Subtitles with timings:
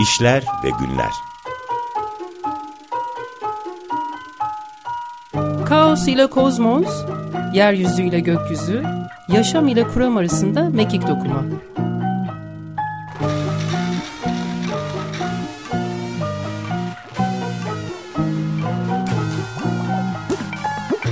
[0.00, 1.12] İşler ve Günler
[5.66, 7.04] Kaos ile kozmos,
[7.54, 8.82] yeryüzü ile gökyüzü,
[9.28, 11.44] yaşam ile kuram arasında mekik dokuma.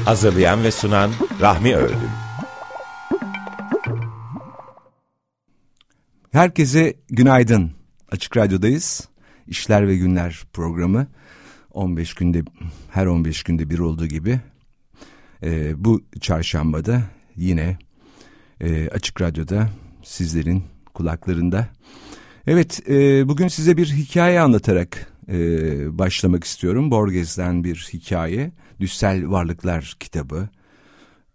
[0.05, 1.11] Hazırlayan ve sunan
[1.41, 2.11] Rahmi Ördüm
[6.33, 7.84] Herkese günaydın.
[8.15, 9.09] Açık Radyo'dayız.
[9.47, 11.07] İşler ve Günler programı
[11.73, 12.43] 15 günde
[12.91, 14.41] her 15 günde bir olduğu gibi
[15.43, 17.03] e, bu çarşambada
[17.37, 17.79] yine
[18.61, 19.69] e, Açık Radyo'da
[20.03, 20.65] sizlerin
[20.95, 21.69] kulaklarında.
[22.47, 25.39] Evet e, bugün size bir hikaye anlatarak e,
[25.99, 26.91] başlamak istiyorum.
[26.91, 28.53] Borges'ten bir hikaye.
[28.81, 30.49] Düşsel Varlıklar kitabı.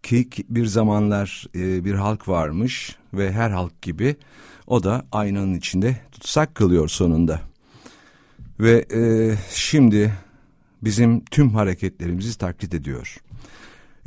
[0.03, 4.15] Ki bir zamanlar e, bir halk varmış ve her halk gibi
[4.69, 7.41] o da aynanın içinde tutsak kalıyor sonunda.
[8.59, 9.01] Ve e,
[9.53, 10.13] şimdi
[10.81, 13.17] bizim tüm hareketlerimizi taklit ediyor.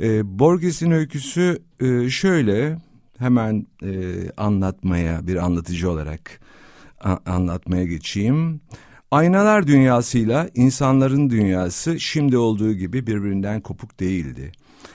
[0.01, 2.77] E, Borges'in öyküsü e, şöyle
[3.17, 3.91] hemen e,
[4.37, 6.39] anlatmaya bir anlatıcı olarak
[7.01, 8.61] a, anlatmaya geçeyim.
[9.11, 14.51] Aynalar dünyasıyla insanların dünyası şimdi olduğu gibi birbirinden kopuk değildi.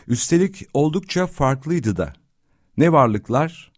[0.09, 2.13] Üstelik oldukça farklıydı da.
[2.77, 3.73] Ne varlıklar,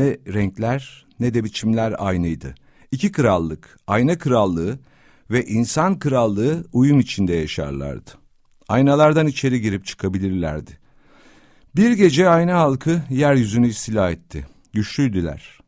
[0.00, 2.54] ne renkler, ne de biçimler aynıydı.
[2.92, 4.78] İki krallık, ayna krallığı
[5.30, 8.10] ve insan krallığı uyum içinde yaşarlardı.
[8.68, 10.78] Aynalardan içeri girip çıkabilirlerdi.
[11.76, 14.46] Bir gece ayna halkı yeryüzünü istila etti.
[14.72, 15.58] Güçlüydüler.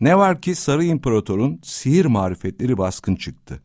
[0.00, 3.62] Ne var ki Sarı İmparator'un sihir marifetleri baskın çıktı.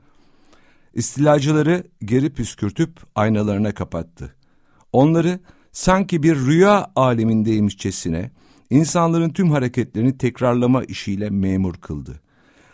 [0.93, 4.35] İstilacıları geri püskürtüp aynalarına kapattı.
[4.91, 5.39] Onları
[5.71, 8.31] sanki bir rüya alemindeymişçesine
[8.69, 12.21] insanların tüm hareketlerini tekrarlama işiyle memur kıldı.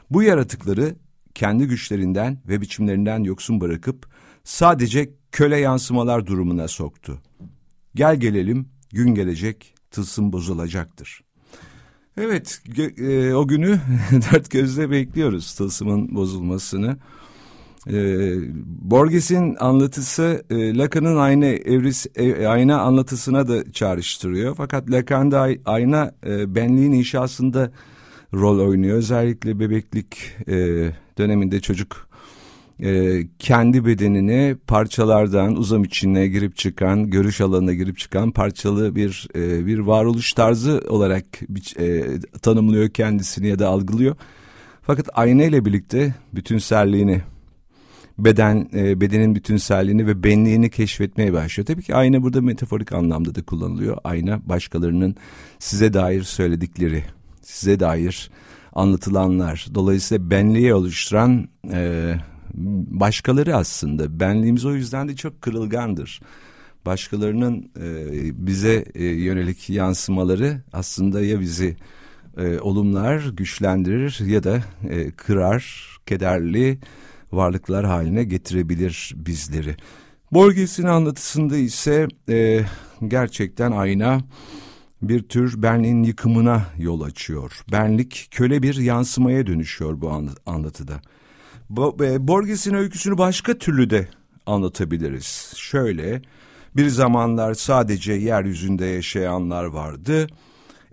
[0.09, 0.95] Bu yaratıkları
[1.35, 4.07] kendi güçlerinden ve biçimlerinden yoksun bırakıp
[4.43, 7.21] sadece köle yansımalar durumuna soktu.
[7.95, 11.23] Gel gelelim gün gelecek tılsım bozulacaktır.
[12.17, 12.61] Evet
[12.97, 13.79] e, o günü
[14.11, 16.97] dört gözle bekliyoruz tılsımın bozulmasını.
[17.87, 17.93] E,
[18.65, 24.55] Borges'in anlatısı e, Lacan'ın ayna evris e, ayna anlatısına da çağrıştırıyor.
[24.55, 27.71] Fakat Lacan da ayna e, benliğin inşasında
[28.33, 28.97] rol oynuyor.
[28.97, 30.17] Özellikle bebeklik
[30.47, 30.55] e,
[31.17, 32.07] döneminde çocuk
[32.83, 39.65] e, kendi bedenini parçalardan uzam içine girip çıkan, görüş alanına girip çıkan parçalı bir e,
[39.65, 41.25] bir varoluş tarzı olarak
[41.79, 42.03] e,
[42.41, 44.15] tanımlıyor kendisini ya da algılıyor.
[44.81, 47.21] Fakat ayna ile birlikte bütünselliğini
[48.17, 51.65] beden e, bedenin bütünselliğini ve benliğini keşfetmeye başlıyor.
[51.65, 53.97] Tabii ki ayna burada metaforik anlamda da kullanılıyor.
[54.03, 55.15] Ayna başkalarının
[55.59, 57.03] size dair söyledikleri,
[57.41, 58.31] size dair
[58.73, 59.67] anlatılanlar.
[59.75, 62.13] Dolayısıyla benliği oluşturan e,
[62.91, 64.19] başkaları aslında.
[64.19, 66.21] Benliğimiz o yüzden de çok kırılgandır.
[66.85, 71.75] Başkalarının e, bize e, yönelik yansımaları aslında ya bizi
[72.37, 76.79] e, olumlar, güçlendirir ya da e, kırar, kederli
[77.35, 79.75] varlıklar haline getirebilir bizleri.
[80.31, 82.61] Borges'in anlatısında ise e,
[83.07, 84.21] gerçekten ayna
[85.01, 87.63] bir tür benliğin yıkımına yol açıyor.
[87.71, 91.01] Benlik köle bir yansımaya dönüşüyor bu anlatıda.
[92.01, 94.07] E, Borges'in öyküsünü başka türlü de
[94.45, 95.53] anlatabiliriz.
[95.55, 96.21] Şöyle,
[96.75, 100.27] bir zamanlar sadece yeryüzünde yaşayanlar vardı.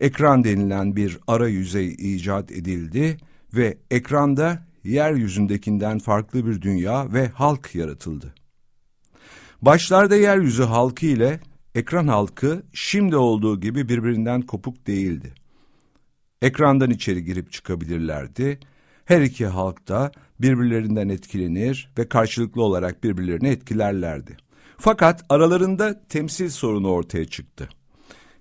[0.01, 3.17] Ekran denilen bir ara yüzey icat edildi
[3.55, 8.35] ve ekranda yeryüzündekinden farklı bir dünya ve halk yaratıldı.
[9.63, 11.41] Başlarda yeryüzü halkı ile
[11.75, 15.35] ekran halkı şimdi olduğu gibi birbirinden kopuk değildi.
[16.43, 18.61] Ekrandan içeri girip çıkabilirlerdi.
[19.05, 24.37] Her iki halk da birbirlerinden etkilenir ve karşılıklı olarak birbirlerini etkilerlerdi.
[24.79, 27.69] Fakat aralarında temsil sorunu ortaya çıktı.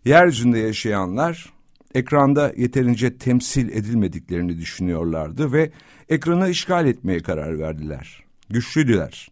[0.05, 1.53] Yeryüzünde yaşayanlar
[1.95, 5.71] ekranda yeterince temsil edilmediklerini düşünüyorlardı ve
[6.09, 8.23] ekranı işgal etmeye karar verdiler.
[8.49, 9.29] Güçlüdüler.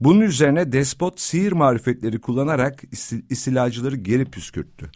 [0.00, 2.82] Bunun üzerine despot sihir marifetleri kullanarak
[3.30, 4.90] istilacıları geri püskürttü.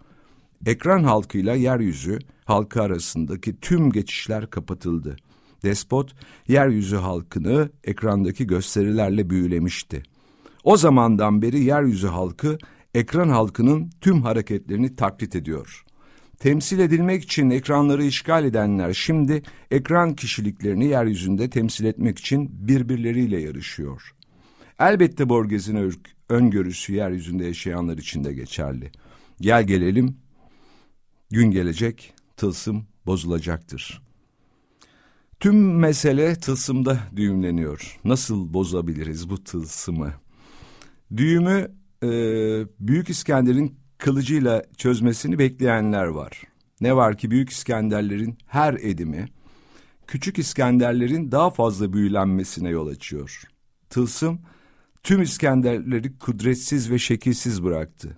[0.66, 5.16] Ekran halkıyla yeryüzü halkı arasındaki tüm geçişler kapatıldı.
[5.62, 6.14] Despot
[6.48, 10.02] yeryüzü halkını ekrandaki gösterilerle büyülemişti.
[10.64, 12.58] O zamandan beri yeryüzü halkı
[12.94, 15.84] ekran halkının tüm hareketlerini taklit ediyor.
[16.38, 24.14] Temsil edilmek için ekranları işgal edenler şimdi ekran kişiliklerini yeryüzünde temsil etmek için birbirleriyle yarışıyor.
[24.78, 25.92] Elbette Borges'in
[26.28, 28.90] öngörüsü yeryüzünde yaşayanlar için de geçerli.
[29.40, 30.16] Gel gelelim,
[31.30, 34.02] gün gelecek, tılsım bozulacaktır.
[35.40, 37.98] Tüm mesele tılsımda düğümleniyor.
[38.04, 40.12] Nasıl bozabiliriz bu tılsımı?
[41.16, 41.70] Düğümü
[42.02, 42.08] e,
[42.80, 46.42] Büyük İskender'in kılıcıyla çözmesini bekleyenler var.
[46.80, 49.26] Ne var ki Büyük İskenderlerin her edimi
[50.06, 53.42] Küçük İskenderlerin daha fazla büyülenmesine yol açıyor.
[53.90, 54.40] Tılsım
[55.02, 58.16] tüm İskenderleri kudretsiz ve şekilsiz bıraktı.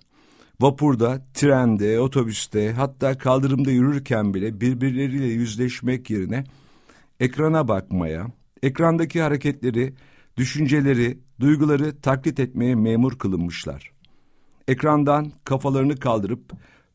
[0.61, 6.43] Vapurda, trende, otobüste hatta kaldırımda yürürken bile birbirleriyle yüzleşmek yerine
[7.19, 8.27] ekrana bakmaya,
[8.63, 9.93] ekrandaki hareketleri,
[10.37, 13.96] düşünceleri, duyguları taklit etmeye memur kılınmışlar.
[14.67, 16.51] Ekrandan kafalarını kaldırıp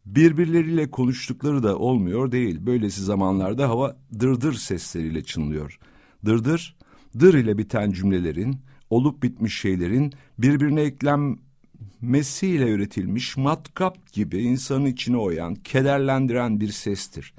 [0.07, 2.67] birbirleriyle konuştukları da olmuyor değil.
[2.67, 5.79] Böylesi zamanlarda hava dırdır sesleriyle çınlıyor.
[6.25, 6.77] Dırdır,
[7.21, 8.57] dır ile biten cümlelerin,
[8.91, 17.35] olup bitmiş şeylerin birbirine eklenmesiyle üretilmiş matkap gibi insanın içine oyan, kederlendiren bir sestir.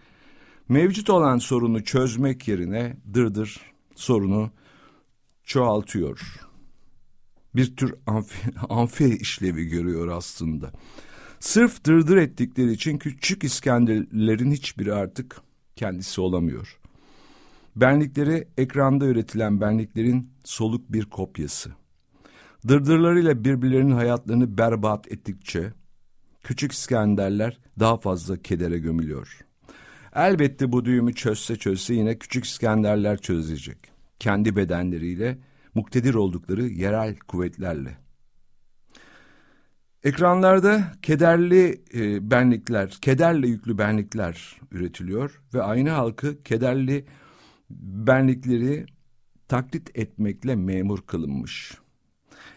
[0.69, 3.61] Mevcut olan sorunu çözmek yerine dırdır
[3.95, 4.51] sorunu
[5.43, 6.39] çoğaltıyor.
[7.55, 10.71] Bir tür amfi, amfi işlevi görüyor aslında.
[11.39, 15.41] Sırf dırdır ettikleri için küçük İskenderlerin hiçbiri artık
[15.75, 16.79] kendisi olamıyor.
[17.75, 21.71] Benlikleri ekranda üretilen benliklerin soluk bir kopyası.
[22.67, 25.73] Dırdırlarıyla birbirlerinin hayatlarını berbat ettikçe
[26.43, 29.39] küçük İskenderler daha fazla kedere gömülüyor.
[30.15, 33.77] Elbette bu düğümü çözse çözse yine küçük İskenderler çözecek.
[34.19, 35.37] Kendi bedenleriyle,
[35.75, 37.97] muktedir oldukları yerel kuvvetlerle.
[40.03, 47.05] Ekranlarda kederli e, benlikler, kederle yüklü benlikler üretiliyor ve aynı halkı kederli
[47.79, 48.85] benlikleri
[49.47, 51.77] taklit etmekle memur kılınmış.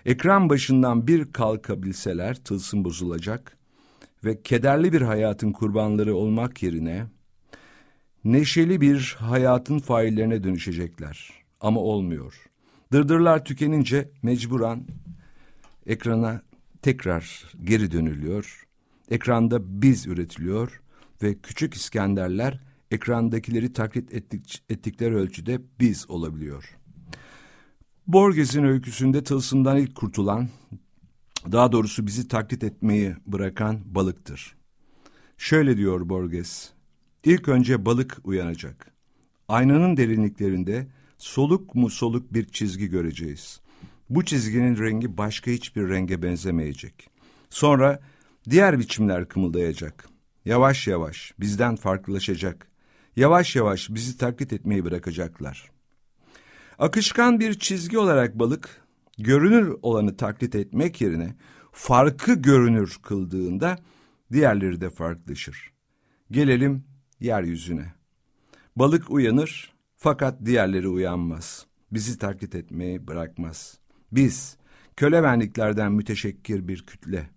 [0.06, 3.56] Ekran başından bir kalkabilseler tılsım bozulacak
[4.24, 7.06] ve kederli bir hayatın kurbanları olmak yerine
[8.24, 11.30] neşeli bir hayatın faillerine dönüşecekler.
[11.60, 12.34] Ama olmuyor.
[12.92, 14.86] Dırdırlar tükenince mecburen
[15.86, 16.42] ekrana
[16.82, 18.66] tekrar geri dönülüyor.
[19.10, 20.80] Ekranda biz üretiliyor
[21.22, 22.60] ve küçük İskenderler
[22.90, 26.76] ekrandakileri taklit ettik, ettikleri ölçüde biz olabiliyor.
[28.06, 30.48] Borges'in öyküsünde tılsımdan ilk kurtulan,
[31.52, 34.56] daha doğrusu bizi taklit etmeyi bırakan balıktır.
[35.38, 36.70] Şöyle diyor Borges,
[37.24, 38.92] ilk önce balık uyanacak.
[39.48, 40.86] Aynanın derinliklerinde
[41.18, 43.60] soluk mu soluk bir çizgi göreceğiz.
[44.10, 47.10] Bu çizginin rengi başka hiçbir renge benzemeyecek.
[47.50, 48.00] Sonra
[48.50, 50.08] diğer biçimler kımıldayacak.
[50.44, 52.68] Yavaş yavaş bizden farklılaşacak.
[53.16, 55.70] Yavaş yavaş bizi taklit etmeyi bırakacaklar.
[56.78, 58.82] Akışkan bir çizgi olarak balık,
[59.18, 61.34] görünür olanı taklit etmek yerine
[61.72, 63.78] farkı görünür kıldığında
[64.32, 65.72] diğerleri de farklılaşır.
[66.30, 66.84] Gelelim
[67.20, 67.94] yeryüzüne.
[68.76, 69.75] Balık uyanır
[70.06, 71.66] fakat diğerleri uyanmaz.
[71.92, 73.78] Bizi taklit etmeyi bırakmaz.
[74.12, 74.56] Biz
[74.96, 77.30] köle benliklerden müteşekkir bir kütle.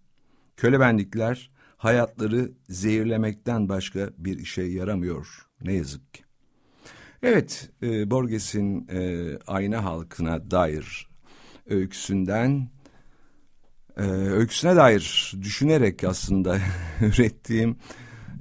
[0.57, 6.24] Köle benlikler hayatları zehirlemekten başka bir işe yaramıyor ne yazık ki.
[7.24, 11.10] Evet, e, Borges'in e, ayna halkına dair
[11.69, 12.69] öyküsünden,
[13.98, 16.57] e, öyküsüne dair düşünerek aslında
[17.01, 17.77] ürettiğim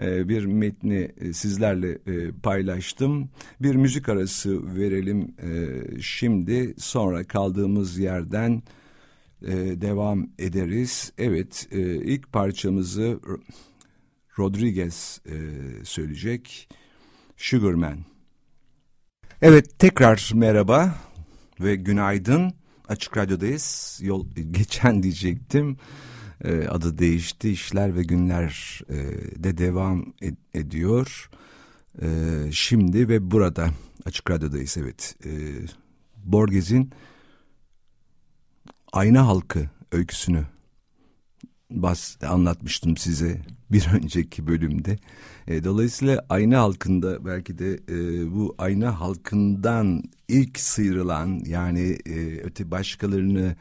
[0.03, 3.31] e, bir metni e, sizlerle e, paylaştım.
[3.61, 5.35] Bir müzik arası verelim
[6.01, 8.63] şimdi, sonra kaldığımız yerden
[9.81, 11.13] devam ederiz.
[11.19, 11.69] Evet,
[12.05, 13.21] ilk parçamızı
[14.39, 15.21] Rodriguez
[15.83, 16.69] söyleyecek,
[17.37, 17.99] Sugarman.
[19.43, 20.95] Evet, tekrar merhaba
[21.61, 22.53] ve günaydın.
[22.89, 23.99] Açık Radyo'dayız.
[24.03, 25.77] Yol geçen diyecektim.
[26.45, 27.51] E, adı değişti.
[27.51, 28.97] İşler ve Günler e,
[29.45, 31.31] de devam ed ediyor.
[32.03, 32.09] E,
[32.53, 33.71] şimdi ve burada
[34.05, 35.17] Açık Radyo'dayız evet.
[35.25, 35.31] E,
[36.25, 36.91] Borges'in
[38.93, 40.45] Ayna Halkı öyküsünü
[41.71, 43.41] bas anlatmıştım size
[43.71, 44.99] bir önceki bölümde.
[45.47, 52.71] E, dolayısıyla ayna halkında belki de e, bu ayna halkından ilk sıyrılan yani e, öte
[52.71, 53.57] başkalarını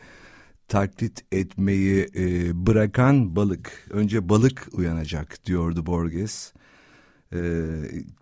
[0.68, 3.88] taklit etmeyi e, bırakan balık.
[3.90, 6.54] Önce balık uyanacak diyordu Borges.
[7.34, 7.40] E,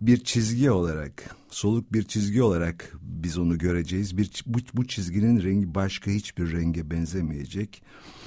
[0.00, 4.18] bir çizgi olarak, soluk bir çizgi olarak biz onu göreceğiz.
[4.18, 7.82] Bir, bu, bu çizginin rengi başka hiçbir renge benzemeyecek.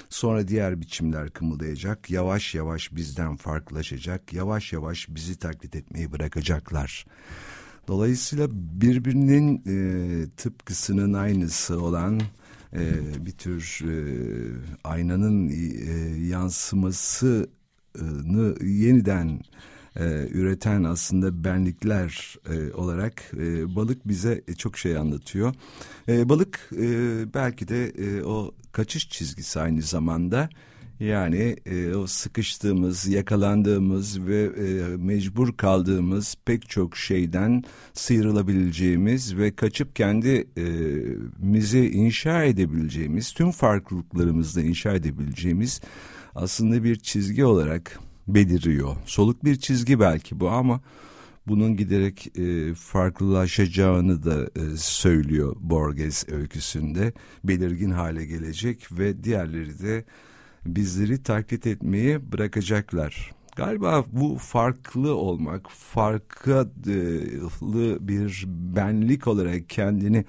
[0.09, 2.09] Sonra diğer biçimler kımıldayacak.
[2.09, 4.33] Yavaş yavaş bizden farklılaşacak.
[4.33, 7.05] Yavaş yavaş bizi taklit etmeyi bırakacaklar.
[7.87, 12.21] Dolayısıyla birbirinin e, tıpkısının aynısı olan
[12.73, 12.81] e,
[13.25, 13.93] bir tür e,
[14.83, 15.53] aynanın e,
[16.27, 17.47] yansımasını
[18.61, 19.41] yeniden
[19.95, 25.53] e, üreten aslında benlikler e, olarak e, balık bize çok şey anlatıyor.
[26.07, 26.87] E, balık e,
[27.33, 30.49] belki de e, o kaçış çizgisi aynı zamanda.
[30.99, 37.63] Yani e, o sıkıştığımız, yakalandığımız ve e, mecbur kaldığımız pek çok şeyden
[37.93, 45.81] sıyrılabileceğimiz ve kaçıp kendimizi e, inşa edebileceğimiz, tüm farklılıklarımızda inşa edebileceğimiz
[46.35, 48.95] aslında bir çizgi olarak beliriyor.
[49.05, 50.81] Soluk bir çizgi belki bu ama
[51.47, 57.13] bunun giderek e, farklılaşacağını da e, söylüyor Borges öyküsünde.
[57.43, 60.05] Belirgin hale gelecek ve diğerleri de
[60.65, 63.31] bizleri taklit etmeyi bırakacaklar.
[63.55, 66.69] Galiba bu farklı olmak, farklı
[68.01, 70.25] bir benlik olarak kendini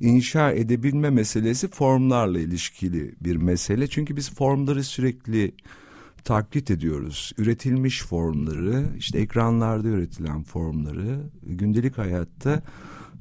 [0.00, 3.86] inşa edebilme meselesi formlarla ilişkili bir mesele.
[3.86, 5.52] Çünkü biz formları sürekli
[6.24, 7.32] taklit ediyoruz.
[7.38, 12.62] Üretilmiş formları, işte ekranlarda üretilen formları gündelik hayatta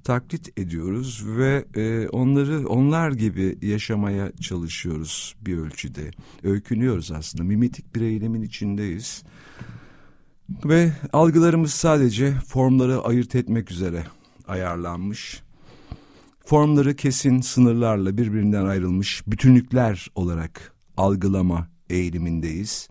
[0.05, 6.11] taklit ediyoruz ve e, onları onlar gibi yaşamaya çalışıyoruz bir ölçüde.
[6.43, 7.43] Öykünüyoruz aslında.
[7.43, 9.23] Mimetik bir eylemin içindeyiz.
[10.65, 14.03] Ve algılarımız sadece formları ayırt etmek üzere
[14.47, 15.43] ayarlanmış.
[16.45, 22.89] Formları kesin sınırlarla birbirinden ayrılmış bütünlükler olarak algılama eğilimindeyiz.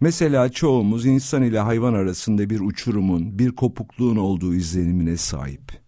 [0.00, 5.85] Mesela çoğumuz insan ile hayvan arasında bir uçurumun, bir kopukluğun olduğu izlenimine sahip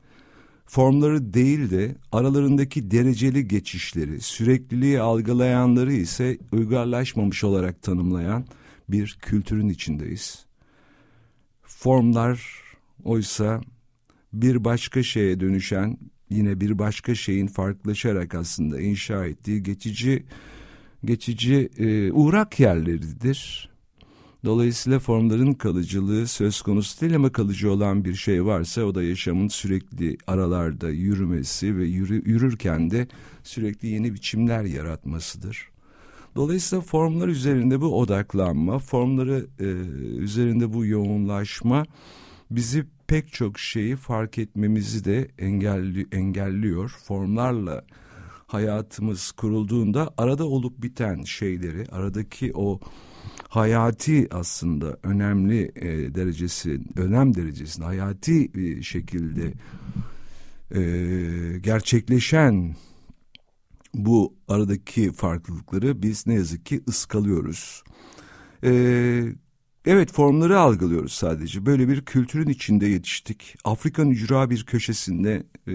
[0.68, 8.44] formları değil de aralarındaki dereceli geçişleri, sürekliliği algılayanları ise uygarlaşmamış olarak tanımlayan
[8.88, 10.46] bir kültürün içindeyiz.
[11.62, 12.62] Formlar
[13.04, 13.60] oysa
[14.32, 15.98] bir başka şeye dönüşen,
[16.30, 20.24] yine bir başka şeyin farklılaşarak aslında inşa ettiği geçici
[21.04, 23.70] geçici e, uğrak yerleridir.
[24.44, 29.48] Dolayısıyla formların kalıcılığı söz konusu değil ama kalıcı olan bir şey varsa o da yaşamın
[29.48, 33.08] sürekli aralarda yürümesi ve yürü, yürürken de
[33.42, 35.68] sürekli yeni biçimler yaratmasıdır.
[36.36, 39.64] Dolayısıyla formlar üzerinde bu odaklanma, formları e,
[40.18, 41.86] üzerinde bu yoğunlaşma
[42.50, 46.96] bizi pek çok şeyi fark etmemizi de engelli, engelliyor.
[47.04, 47.84] Formlarla
[48.46, 52.80] hayatımız kurulduğunda arada olup biten şeyleri, aradaki o
[53.48, 59.52] hayati aslında önemli e, derecesi, önem derecesinde hayati bir şekilde
[60.74, 62.76] e, gerçekleşen
[63.94, 67.84] bu aradaki farklılıkları biz ne yazık ki ıskalıyoruz.
[68.64, 68.72] E,
[69.86, 71.66] evet formları algılıyoruz sadece.
[71.66, 73.56] Böyle bir kültürün içinde yetiştik.
[73.64, 75.74] Afrika'nın ücra bir köşesinde e,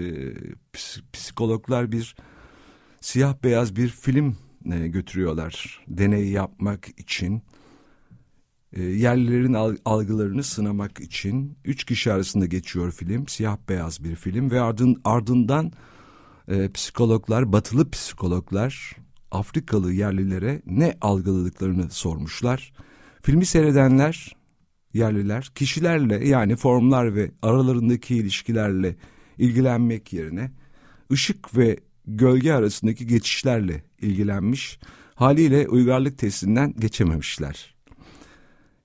[1.12, 2.16] psikologlar bir
[3.00, 4.36] siyah beyaz bir film
[4.72, 7.42] e, götürüyorlar deney yapmak için
[8.72, 14.60] e, yerlilerin algılarını sınamak için üç kişi arasında geçiyor film siyah beyaz bir film ve
[14.60, 15.72] ardın, ardından
[16.48, 18.96] e, psikologlar batılı psikologlar
[19.30, 22.72] Afrikalı yerlilere ne algıladıklarını sormuşlar.
[23.22, 24.36] Filmi seyredenler
[24.94, 28.96] yerliler kişilerle yani formlar ve aralarındaki ilişkilerle
[29.38, 30.50] ilgilenmek yerine
[31.12, 34.78] ışık ve gölge arasındaki geçişlerle ilgilenmiş
[35.14, 37.74] haliyle uygarlık testinden geçememişler.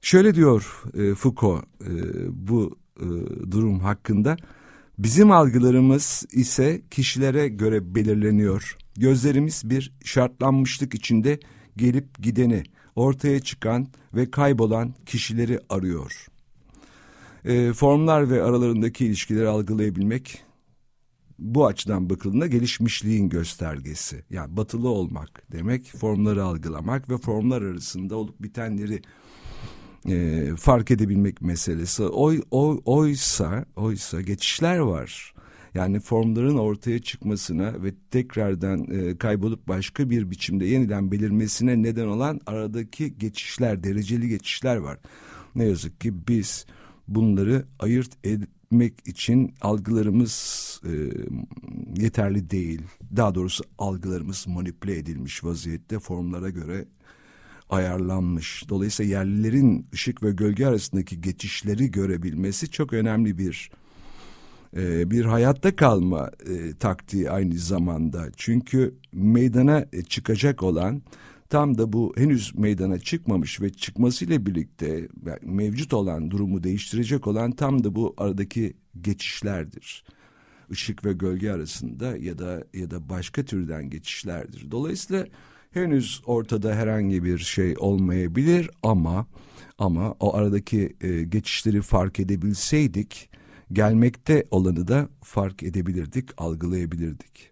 [0.02, 1.92] Şöyle diyor e, Foucault e,
[2.48, 3.06] bu e,
[3.52, 4.38] durum hakkında.
[4.98, 8.78] Bizim algılarımız ise kişilere göre belirleniyor.
[8.98, 11.40] Gözlerimiz bir şartlanmışlık içinde
[11.78, 12.64] gelip gideni,
[12.96, 16.28] ortaya çıkan ve kaybolan kişileri arıyor.
[17.46, 20.44] E, formlar ve aralarındaki ilişkileri algılayabilmek
[21.40, 24.24] bu açıdan bakıldığında gelişmişliğin göstergesi.
[24.30, 29.02] Yani batılı olmak demek formları algılamak ve formlar arasında olup bitenleri
[30.08, 32.04] e, fark edebilmek meselesi.
[32.04, 35.34] Oy, oy, oysa, oysa geçişler var.
[35.74, 42.40] Yani formların ortaya çıkmasına ve tekrardan e, kaybolup başka bir biçimde yeniden belirmesine neden olan
[42.46, 44.98] aradaki geçişler, dereceli geçişler var.
[45.56, 46.66] Ne yazık ki biz
[47.08, 48.12] bunları ayırt
[48.70, 50.92] etmek için algılarımız e,
[52.02, 52.82] yeterli değil.
[53.16, 56.86] Daha doğrusu algılarımız manipüle edilmiş vaziyette formlara göre
[57.70, 58.64] ayarlanmış.
[58.70, 63.72] Dolayısıyla yerlilerin ışık ve gölge arasındaki geçişleri görebilmesi çok önemli bir
[64.78, 68.28] e, bir hayatta kalma e, taktiği aynı zamanda.
[68.38, 71.02] Çünkü meydana e, çıkacak olan
[71.50, 75.08] tam da bu henüz meydana çıkmamış ve çıkmasıyla birlikte
[75.42, 80.04] mevcut olan durumu değiştirecek olan tam da bu aradaki geçişlerdir.
[80.70, 84.72] Işık ve gölge arasında ya da ya da başka türden geçişlerdir.
[84.72, 85.26] Dolayısıyla
[85.72, 89.28] Henüz ortada herhangi bir şey olmayabilir ama
[89.78, 93.30] ama o aradaki e, geçişleri fark edebilseydik
[93.74, 97.52] gelmekte olanı da fark edebilirdik, algılayabilirdik.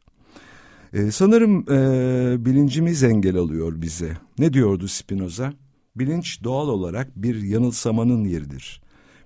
[0.98, 4.18] E, sanırım e, bilincimiz engel alıyor bize.
[4.39, 5.54] Ne diyordu Spinoza?
[5.96, 8.82] Bilinç doğal olarak bir yanılsamanın yeridir.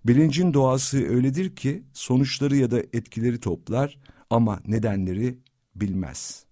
[0.05, 3.97] Bilincin doğası öyledir ki sonuçları ya da etkileri toplar
[4.29, 5.37] ama nedenleri
[5.75, 6.45] bilmez.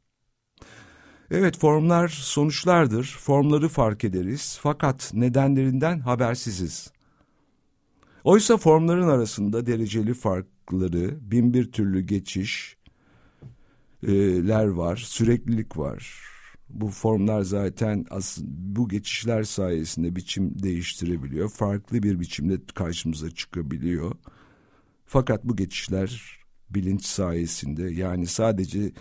[1.31, 6.91] Evet formlar sonuçlardır, formları fark ederiz fakat nedenlerinden habersiziz.
[8.23, 12.01] Oysa formların arasında dereceli farkları, bin bir türlü
[14.03, 16.29] geçişler var, süreklilik var.
[16.69, 18.05] Bu formlar zaten
[18.47, 21.49] bu geçişler sayesinde biçim değiştirebiliyor.
[21.49, 24.11] Farklı bir biçimde karşımıza çıkabiliyor.
[25.05, 26.39] Fakat bu geçişler
[26.69, 28.91] bilinç sayesinde yani sadece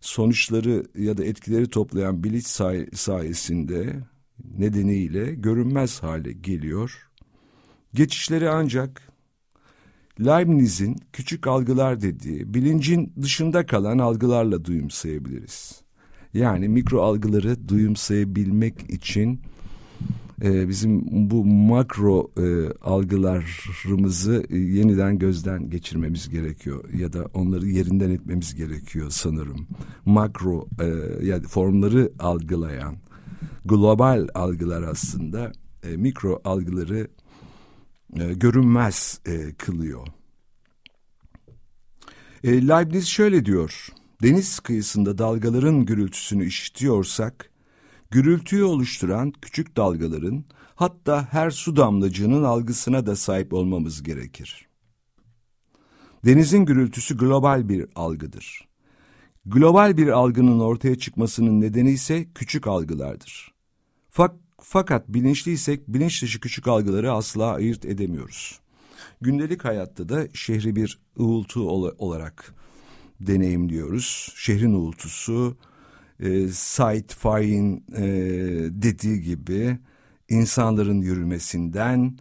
[0.00, 3.96] sonuçları ya da etkileri toplayan bilinç say sayesinde
[4.58, 7.08] nedeniyle görünmez hale geliyor.
[7.94, 9.03] Geçişleri ancak
[10.20, 15.82] Leibniz'in küçük algılar dediği bilincin dışında kalan algılarla duyumsayabiliriz.
[16.34, 19.40] Yani mikro algıları duyumsayabilmek için
[20.42, 28.10] e, bizim bu makro e, algılarımızı e, yeniden gözden geçirmemiz gerekiyor ya da onları yerinden
[28.10, 29.66] etmemiz gerekiyor sanırım.
[30.04, 30.86] Makro e,
[31.26, 32.96] yani formları algılayan
[33.64, 35.52] global algılar aslında
[35.82, 37.08] e, mikro algıları
[38.20, 40.06] e, görünmez e, kılıyor.
[42.44, 43.88] E, Leibniz şöyle diyor.
[44.22, 47.50] Deniz kıyısında dalgaların gürültüsünü işitiyorsak
[48.10, 50.44] gürültüyü oluşturan küçük dalgaların
[50.74, 54.68] hatta her su damlacığının algısına da sahip olmamız gerekir.
[56.24, 58.68] Denizin gürültüsü global bir algıdır.
[59.46, 63.54] Global bir algının ortaya çıkmasının nedeni ise küçük algılardır.
[64.10, 68.60] Fak fakat bilinçliysek bilinç dışı küçük algıları asla ayırt edemiyoruz.
[69.20, 72.54] Gündelik hayatta da şehri bir uğultu olarak
[73.20, 74.32] deneyimliyoruz.
[74.36, 75.56] Şehrin uğultusu,
[76.20, 78.04] e, Said Faik'in e,
[78.70, 79.78] dediği gibi
[80.28, 82.18] insanların yürümesinden,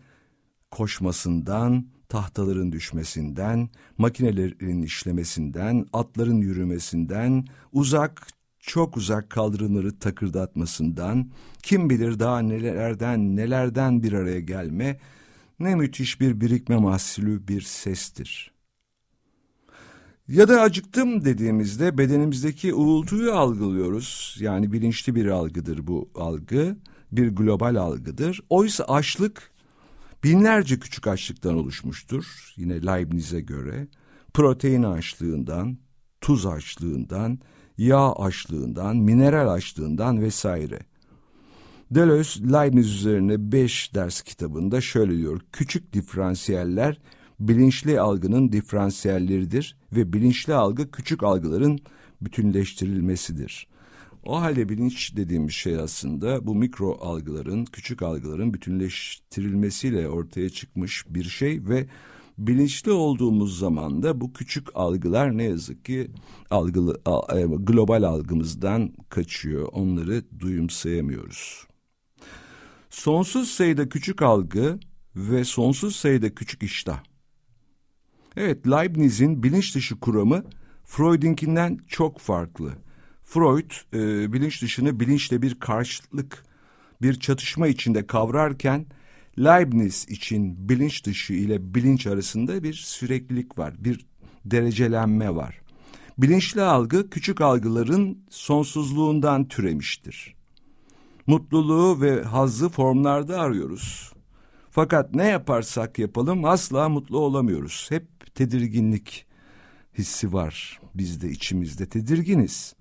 [0.71, 8.27] koşmasından, tahtaların düşmesinden, makinelerin işlemesinden, atların yürümesinden, uzak,
[8.63, 11.31] çok uzak kaldırımları takırdatmasından,
[11.63, 14.99] kim bilir daha nelerden nelerden bir araya gelme,
[15.59, 18.53] ne müthiş bir birikme mahsulü bir sestir.
[20.27, 24.37] Ya da acıktım dediğimizde bedenimizdeki uğultuyu algılıyoruz.
[24.39, 26.77] Yani bilinçli bir algıdır bu algı.
[27.11, 28.41] Bir global algıdır.
[28.49, 29.51] Oysa açlık
[30.23, 32.53] binlerce küçük açlıktan oluşmuştur.
[32.55, 33.87] Yine Leibniz'e göre
[34.33, 35.77] protein açlığından,
[36.21, 37.39] tuz açlığından,
[37.77, 40.79] yağ açlığından, mineral açlığından vesaire.
[41.91, 45.41] Deleuze Leibniz üzerine beş ders kitabında şöyle diyor.
[45.51, 46.99] Küçük diferansiyeller
[47.39, 51.79] bilinçli algının diferansiyelleridir ve bilinçli algı küçük algıların
[52.21, 53.67] bütünleştirilmesidir.
[54.25, 61.23] O halde bilinç dediğimiz şey aslında bu mikro algıların, küçük algıların bütünleştirilmesiyle ortaya çıkmış bir
[61.23, 61.87] şey ve
[62.37, 66.11] bilinçli olduğumuz zaman da bu küçük algılar ne yazık ki
[66.49, 67.01] algılı,
[67.35, 69.67] e, global algımızdan kaçıyor.
[69.71, 71.67] Onları duyumsayamıyoruz.
[72.89, 74.79] Sonsuz sayıda küçük algı
[75.15, 77.03] ve sonsuz sayıda küçük iştah.
[78.37, 80.43] Evet, Leibniz'in bilinç dışı kuramı
[80.83, 82.73] Freud'inkinden çok farklı.
[83.23, 86.43] Freud e, bilinç dışını bilinçle bir karşılık,
[87.01, 88.85] bir çatışma içinde kavrarken
[89.39, 94.05] Leibniz için bilinç dışı ile bilinç arasında bir süreklilik var, bir
[94.45, 95.61] derecelenme var.
[96.17, 100.35] Bilinçli algı küçük algıların sonsuzluğundan türemiştir.
[101.27, 104.13] Mutluluğu ve hazzı formlarda arıyoruz.
[104.71, 107.85] Fakat ne yaparsak yapalım asla mutlu olamıyoruz.
[107.89, 109.25] Hep tedirginlik
[109.97, 112.75] hissi var bizde içimizde tedirginiz.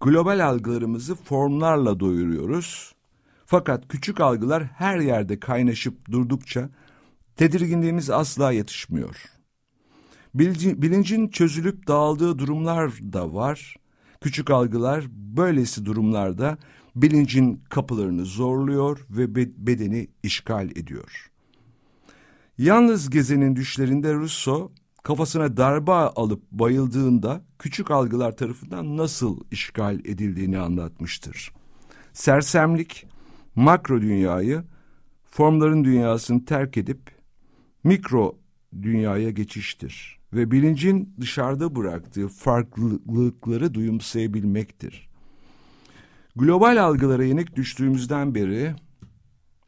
[0.00, 2.94] Global algılarımızı formlarla doyuruyoruz.
[3.50, 6.68] Fakat küçük algılar her yerde kaynaşıp durdukça
[7.36, 9.16] tedirginliğimiz asla yatışmıyor.
[10.34, 13.76] Bilincin çözülüp dağıldığı durumlar da var.
[14.20, 16.58] Küçük algılar böylesi durumlarda
[16.96, 19.34] bilincin kapılarını zorluyor ve
[19.66, 21.30] bedeni işgal ediyor.
[22.58, 31.52] Yalnız gezenin düşlerinde Russo kafasına darbe alıp bayıldığında küçük algılar tarafından nasıl işgal edildiğini anlatmıştır.
[32.12, 33.09] Sersemlik
[33.56, 34.62] makro dünyayı
[35.24, 37.00] formların dünyasını terk edip
[37.84, 38.38] mikro
[38.82, 45.08] dünyaya geçiştir ve bilincin dışarıda bıraktığı farklılıkları duyumsayabilmektir.
[46.36, 48.74] Global algılara yenik düştüğümüzden beri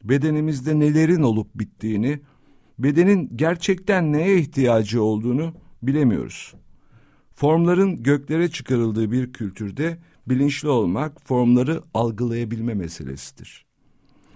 [0.05, 2.21] bedenimizde nelerin olup bittiğini,
[2.79, 6.55] bedenin gerçekten neye ihtiyacı olduğunu bilemiyoruz.
[7.35, 13.72] Formların göklere çıkarıldığı bir kültürde bilinçli olmak formları algılayabilme meselesidir.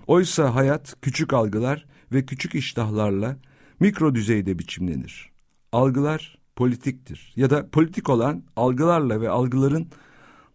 [0.07, 3.37] Oysa hayat küçük algılar ve küçük iştahlarla
[3.81, 5.31] mikro düzeyde biçimlenir.
[5.73, 9.89] Algılar politiktir ya da politik olan algılarla ve algıların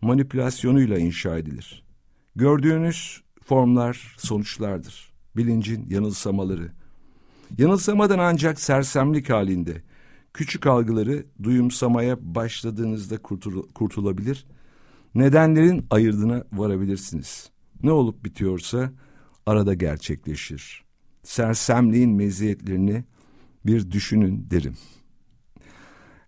[0.01, 1.83] manipülasyonuyla inşa edilir.
[2.35, 5.11] Gördüğünüz formlar sonuçlardır.
[5.37, 6.71] Bilincin yanılsamaları.
[7.57, 9.81] Yanılsamadan ancak sersemlik halinde
[10.33, 14.45] küçük algıları duyumsamaya başladığınızda kurtul kurtulabilir,
[15.15, 17.49] nedenlerin ayırdına varabilirsiniz.
[17.83, 18.91] Ne olup bitiyorsa
[19.51, 20.83] arada gerçekleşir.
[21.23, 23.03] Sersemliğin meziyetlerini
[23.65, 24.77] bir düşünün derim.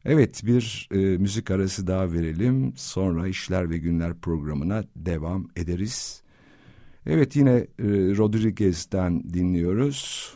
[0.06, 2.74] Evet bir e, müzik arası daha verelim.
[2.76, 6.24] Sonra işler ve Günler programına devam ederiz.
[7.06, 7.68] Evet yine e,
[8.18, 10.34] Rodriguez'den dinliyoruz.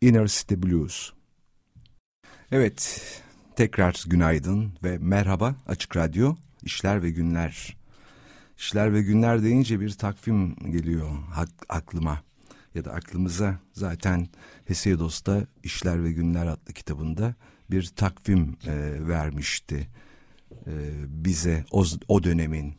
[0.00, 1.12] Inner City Blues.
[2.52, 3.02] Evet
[3.56, 7.79] tekrar günaydın ve merhaba Açık Radyo İşler ve Günler.
[8.60, 11.10] İşler ve Günler deyince bir takvim geliyor
[11.68, 12.22] aklıma
[12.74, 14.28] ya da aklımıza zaten
[14.64, 17.34] Hesiodos'ta İşler ve Günler adlı kitabında
[17.70, 19.88] bir takvim e, vermişti
[20.66, 20.72] e,
[21.08, 22.74] bize o, o dönemin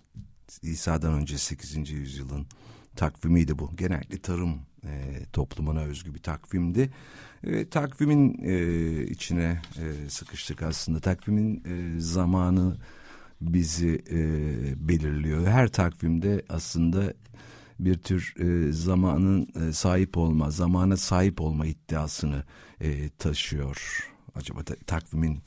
[0.62, 1.91] İsa'dan önce 8.
[1.91, 2.48] yüzyılın
[2.96, 3.76] takvimiydi bu.
[3.76, 6.91] Genellikle tarım e, toplumuna özgü bir takvimdi.
[7.44, 11.00] E, takvimin e, içine e, sıkıştık aslında.
[11.00, 12.78] Takvimin e, zamanı
[13.41, 14.19] bizi e,
[14.89, 15.47] belirliyor.
[15.47, 17.13] Her takvimde aslında
[17.80, 22.43] bir tür e, zamanın e, sahip olma, zamana sahip olma iddiasını
[22.82, 24.08] e, taşıyor.
[24.36, 25.39] Acaba da, takvimin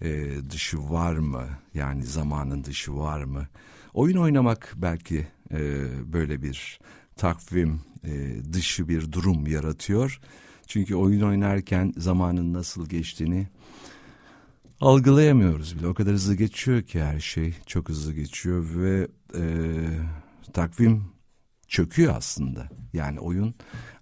[0.00, 1.44] e, dışı var mı?
[1.74, 3.48] Yani zamanın dışı var mı?
[3.94, 5.58] Oyun oynamak belki e,
[6.12, 6.80] böyle bir
[7.16, 10.20] takvim e, dışı bir durum yaratıyor.
[10.66, 13.48] Çünkü oyun oynarken zamanın nasıl geçtiğini
[14.80, 15.86] algılayamıyoruz bile.
[15.86, 19.42] O kadar hızlı geçiyor ki her şey çok hızlı geçiyor ve e,
[20.52, 21.04] takvim
[21.68, 22.68] çöküyor aslında.
[22.92, 23.54] Yani oyun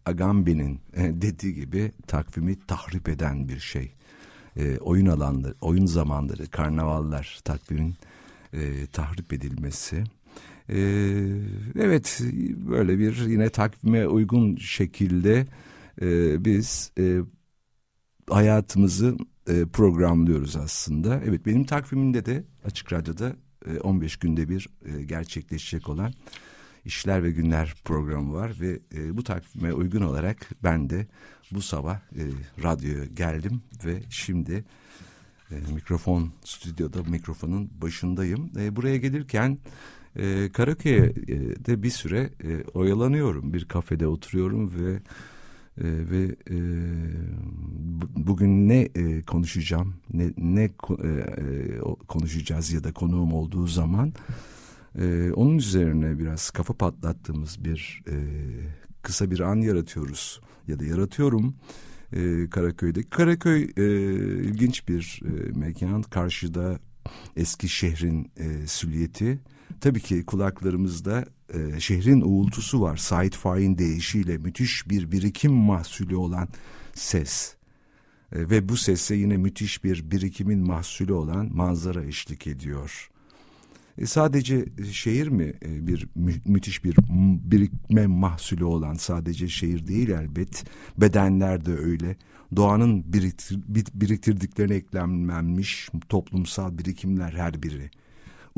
[0.06, 3.92] Agamben'in e, dediği gibi takvimi tahrip eden bir şey.
[4.56, 7.94] E, oyun alanları, oyun zamanları, karnavallar takvimin
[8.52, 10.04] e, tahrip edilmesi.
[10.68, 10.78] E,
[11.78, 12.20] evet
[12.68, 15.46] böyle bir yine takvime uygun şekilde
[16.02, 17.18] e, biz e,
[18.30, 19.16] hayatımızı
[19.48, 21.22] e, programlıyoruz aslında.
[21.26, 26.12] Evet benim takvimimde de Açık Radyo'da e, 15 günde bir e, gerçekleşecek olan
[26.84, 31.06] işler ve günler programı var ve e, bu takvime uygun olarak ben de
[31.50, 32.22] bu sabah e,
[32.62, 34.64] radyoya geldim ve şimdi
[35.50, 38.50] e, mikrofon stüdyoda mikrofonun başındayım.
[38.58, 39.58] E, buraya gelirken
[40.16, 43.52] e, Karaköy'de bir süre e, oyalanıyorum.
[43.52, 45.00] Bir kafede oturuyorum ve
[45.80, 46.56] e, ve e,
[48.16, 50.70] bugün ne e, konuşacağım, ne ne e,
[51.04, 54.12] e, konuşacağız ya da konuğum olduğu zaman
[54.98, 58.14] e, onun üzerine biraz kafa patlattığımız bir e,
[59.02, 61.54] kısa bir an yaratıyoruz ya da yaratıyorum
[62.12, 63.02] e, Karaköy'de.
[63.02, 63.84] Karaköy e,
[64.44, 66.02] ilginç bir e, mekan.
[66.02, 66.78] Karşıda
[67.36, 69.38] eski şehrin e, süliyeti.
[69.80, 72.96] Tabii ki kulaklarımızda e, şehrin uğultusu var.
[72.96, 76.48] Said Faik'in deyişiyle müthiş bir birikim mahsulü olan
[76.94, 77.54] ses.
[78.32, 83.10] E, ve bu sese yine müthiş bir birikimin mahsulü olan manzara eşlik ediyor.
[83.98, 86.96] E, sadece şehir mi e, bir mü, müthiş bir
[87.50, 90.64] birikme mahsulü olan sadece şehir değil elbet.
[90.98, 92.16] Bedenler de öyle.
[92.56, 93.58] Doğanın biriktir,
[93.94, 97.90] biriktirdiklerine eklenmemiş toplumsal birikimler her biri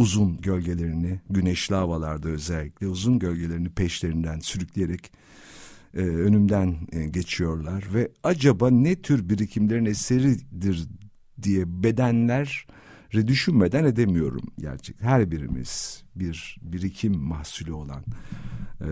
[0.01, 5.13] uzun gölgelerini güneşli havalarda özellikle uzun gölgelerini peşlerinden sürükleyerek
[5.95, 10.89] e, önümden e, geçiyorlar ve acaba ne tür birikimlerin eseridir
[11.43, 12.67] diye bedenler
[13.13, 15.03] düşünmeden edemiyorum gerçek.
[15.03, 18.05] Her birimiz bir birikim mahsulü olan
[18.81, 18.89] e,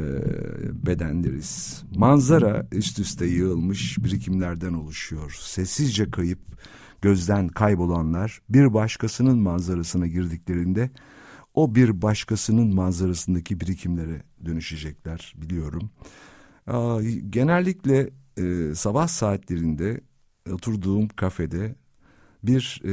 [0.87, 1.83] bedenleriz.
[1.97, 5.37] Manzara üst üste yığılmış birikimlerden oluşuyor.
[5.41, 6.41] Sessizce kayıp
[7.03, 10.91] gözden kaybolanlar bir başkasının manzarasına girdiklerinde
[11.55, 15.91] o bir başkasının manzarasındaki birikimlere dönüşecekler biliyorum.
[17.31, 20.01] Genellikle e, sabah saatlerinde
[20.53, 21.75] oturduğum kafede
[22.43, 22.93] bir e,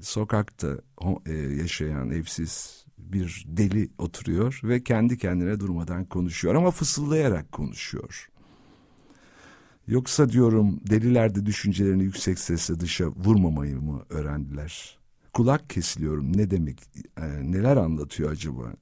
[0.00, 0.78] sokakta
[1.26, 8.28] e, yaşayan evsiz bir deli oturuyor ve kendi kendine durmadan konuşuyor ama fısıldayarak konuşuyor.
[9.86, 14.98] Yoksa diyorum deliler de düşüncelerini yüksek sesle dışa vurmamayı mı öğrendiler?
[15.32, 16.82] Kulak kesiliyorum ne demek,
[17.16, 18.72] e, neler anlatıyor acaba?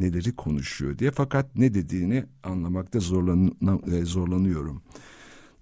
[0.00, 3.52] neleri konuşuyor diye fakat ne dediğini anlamakta zorlan
[3.92, 4.82] e, zorlanıyorum.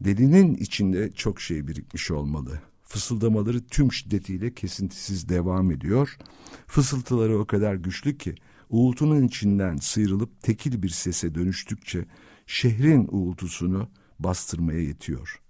[0.00, 2.60] Delinin içinde çok şey birikmiş olmalı.
[2.82, 6.18] Fısıldamaları tüm şiddetiyle kesintisiz devam ediyor.
[6.66, 8.34] Fısıltıları o kadar güçlü ki
[8.70, 12.04] uğultunun içinden sıyrılıp tekil bir sese dönüştükçe
[12.46, 15.40] şehrin uğultusunu bastırmaya yetiyor.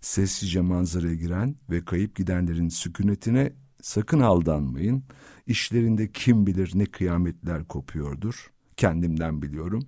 [0.00, 5.02] Sessizce manzaraya giren ve kayıp gidenlerin sükunetine sakın aldanmayın.
[5.46, 8.50] İşlerinde kim bilir ne kıyametler kopuyordur.
[8.76, 9.82] Kendimden biliyorum.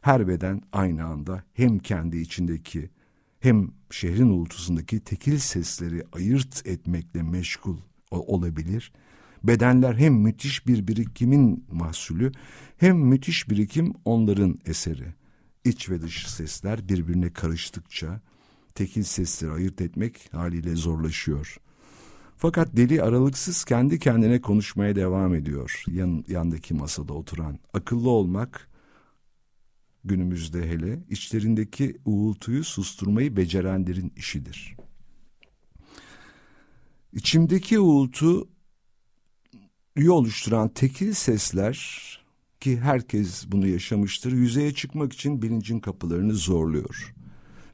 [0.00, 2.90] Her beden aynı anda hem kendi içindeki
[3.40, 7.76] hem şehrin uğultusundaki tekil sesleri ayırt etmekle meşgul
[8.10, 8.92] olabilir.
[9.44, 12.32] Bedenler hem müthiş bir birikimin mahsulü
[12.76, 15.14] hem müthiş birikim onların eseri.
[15.64, 18.20] İç ve dış sesler birbirine karıştıkça
[18.74, 21.56] tekil sesleri ayırt etmek haliyle zorlaşıyor.
[22.36, 25.84] Fakat deli aralıksız kendi kendine konuşmaya devam ediyor.
[25.86, 27.58] Yan, yandaki masada oturan.
[27.74, 28.68] Akıllı olmak
[30.04, 34.76] günümüzde hele içlerindeki uğultuyu susturmayı becerenlerin işidir.
[37.12, 38.48] İçimdeki uğultu
[40.08, 42.19] oluşturan tekil sesler
[42.60, 47.14] ki herkes bunu yaşamıştır yüzeye çıkmak için bilincin kapılarını zorluyor.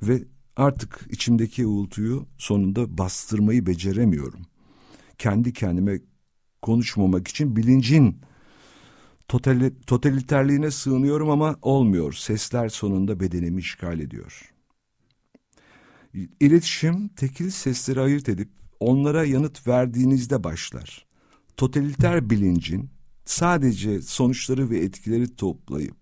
[0.02, 0.24] Ve
[0.56, 4.40] artık içimdeki uğultuyu sonunda bastırmayı beceremiyorum.
[5.18, 6.00] Kendi kendime
[6.62, 8.20] konuşmamak için bilincin
[9.86, 12.12] totaliterliğine sığınıyorum ama olmuyor.
[12.12, 14.52] Sesler sonunda bedenimi işgal ediyor.
[16.40, 18.48] İletişim tekil sesleri ayırt edip
[18.80, 21.06] onlara yanıt verdiğinizde başlar.
[21.56, 22.90] Totaliter bilincin
[23.26, 25.96] sadece sonuçları ve etkileri toplayıp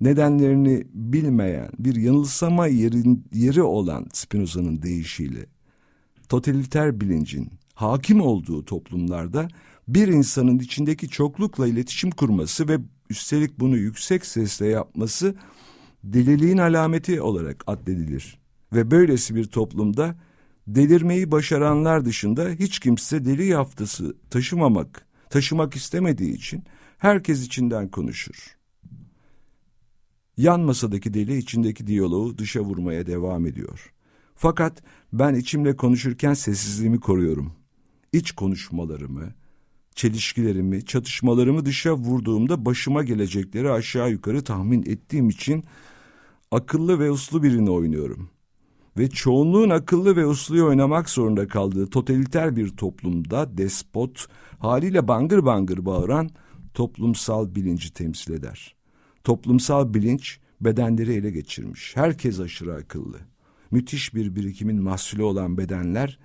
[0.00, 5.46] nedenlerini bilmeyen bir yanılsama yerin, yeri olan Spinoza'nın deyişiyle
[6.28, 9.48] totaliter bilincin hakim olduğu toplumlarda
[9.88, 12.78] bir insanın içindeki çoklukla iletişim kurması ve
[13.10, 15.34] üstelik bunu yüksek sesle yapması
[16.04, 18.38] deliliğin alameti olarak addedilir.
[18.72, 20.16] Ve böylesi bir toplumda
[20.66, 26.64] delirmeyi başaranlar dışında hiç kimse deli yaftası taşımamak, taşımak istemediği için
[26.98, 28.56] herkes içinden konuşur.
[30.36, 33.92] Yan masadaki deli içindeki diyaloğu dışa vurmaya devam ediyor.
[34.34, 37.52] Fakat ben içimle konuşurken sessizliğimi koruyorum.
[38.12, 39.34] İç konuşmalarımı,
[39.94, 45.64] çelişkilerimi, çatışmalarımı dışa vurduğumda başıma gelecekleri aşağı yukarı tahmin ettiğim için
[46.50, 48.30] akıllı ve uslu birini oynuyorum.
[48.98, 54.26] Ve çoğunluğun akıllı ve usluyu oynamak zorunda kaldığı totaliter bir toplumda despot
[54.58, 56.30] haliyle bangır bangır bağıran
[56.74, 58.74] toplumsal bilinci temsil eder.
[59.24, 61.96] Toplumsal bilinç bedenleri ele geçirmiş.
[61.96, 63.16] Herkes aşırı akıllı.
[63.70, 66.18] Müthiş bir birikimin mahsulü olan bedenler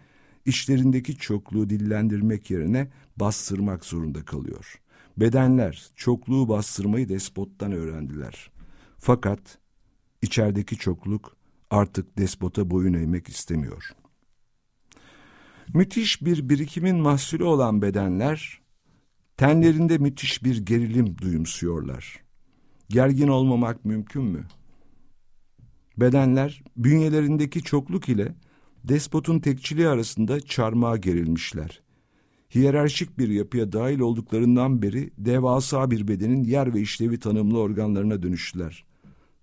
[0.45, 4.81] işlerindeki çokluğu dillendirmek yerine bastırmak zorunda kalıyor.
[5.17, 8.51] Bedenler çokluğu bastırmayı despottan öğrendiler.
[8.97, 9.57] Fakat
[10.21, 11.38] içerideki çokluk
[11.69, 13.91] artık despota boyun eğmek istemiyor.
[15.73, 18.61] Müthiş bir birikimin mahsulü olan bedenler
[19.37, 22.23] tenlerinde müthiş bir gerilim duyumsuyorlar.
[22.89, 24.47] Gergin olmamak mümkün mü?
[25.97, 28.35] Bedenler bünyelerindeki çokluk ile
[28.83, 31.81] despotun tekçiliği arasında çarmıha gerilmişler.
[32.55, 38.88] Hiyerarşik bir yapıya dahil olduklarından beri devasa bir bedenin yer ve işlevi tanımlı organlarına dönüştüler.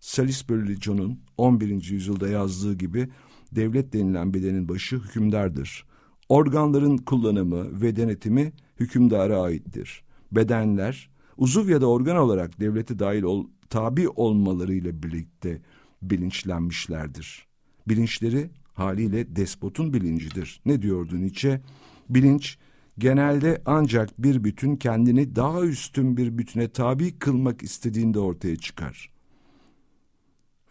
[0.00, 1.90] Salisbury John'un 11.
[1.90, 3.08] yüzyılda yazdığı gibi
[3.52, 5.84] devlet denilen bedenin başı hükümdardır.
[6.28, 10.02] Organların kullanımı ve denetimi hükümdara aittir.
[10.32, 15.62] Bedenler uzuv ya da organ olarak devlete dahil ol, tabi olmalarıyla birlikte
[16.02, 17.46] bilinçlenmişlerdir.
[17.88, 20.60] Bilinçleri haliyle despotun bilincidir.
[20.66, 21.60] Ne diyordu Nietzsche?
[22.08, 22.58] Bilinç
[22.98, 29.15] genelde ancak bir bütün kendini daha üstün bir bütüne tabi kılmak istediğinde ortaya çıkar.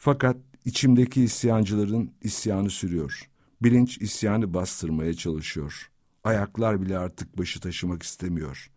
[0.05, 3.29] Fakat içimdeki isyancıların isyanı sürüyor.
[3.63, 5.91] Bilinç isyanı bastırmaya çalışıyor.
[6.23, 8.71] Ayaklar bile artık başı taşımak istemiyor.